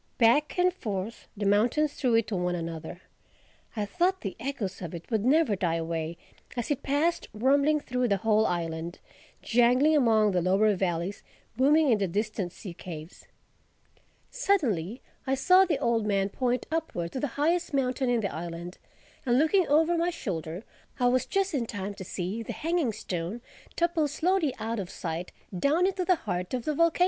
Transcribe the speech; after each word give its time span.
Back 0.17 0.57
and 0.57 0.73
forth 0.73 1.27
the 1.37 1.45
mountains 1.45 1.93
threw 1.93 2.15
it 2.15 2.25
to 2.29 2.35
one 2.35 2.55
another. 2.55 3.01
I 3.75 3.85
thought 3.85 4.21
the 4.21 4.35
echoes 4.39 4.81
of 4.81 4.95
it 4.95 5.05
would 5.11 5.23
never 5.23 5.55
die 5.55 5.75
away 5.75 6.17
as 6.57 6.71
it 6.71 6.81
passed 6.81 7.27
rumbling 7.35 7.79
through 7.79 8.07
the 8.07 8.17
whole 8.17 8.47
island, 8.47 8.97
jangling 9.43 9.95
among 9.95 10.31
the 10.31 10.41
lower 10.41 10.73
valleys, 10.73 11.21
booming 11.55 11.91
in 11.91 11.99
the 11.99 12.07
distant 12.07 12.51
sea 12.51 12.73
caves. 12.73 13.27
Suddenly 14.31 15.03
I 15.27 15.35
saw 15.35 15.65
the 15.65 15.77
old 15.77 16.07
man 16.07 16.29
point 16.29 16.65
upward, 16.71 17.11
to 17.11 17.19
the 17.19 17.37
highest 17.37 17.71
mountain 17.71 18.09
in 18.09 18.21
the 18.21 18.33
island; 18.33 18.79
and 19.23 19.37
looking 19.37 19.67
over 19.67 19.95
my 19.99 20.09
shoulder, 20.09 20.63
I 20.99 21.09
was 21.09 21.27
just 21.27 21.53
in 21.53 21.67
time 21.67 21.93
to 21.93 22.03
see 22.03 22.41
the 22.41 22.53
Hanging 22.53 22.91
Stone 22.91 23.41
topple 23.75 24.07
slowly 24.07 24.55
out 24.57 24.79
of 24.79 24.89
sight—down 24.89 25.85
into 25.85 26.03
the 26.05 26.15
heart 26.15 26.55
of 26.55 26.65
the 26.65 26.73
volcano. 26.73 26.99